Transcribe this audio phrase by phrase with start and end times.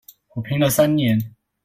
[0.33, 1.35] 我拼了三年